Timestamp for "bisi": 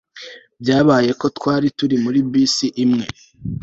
2.31-2.67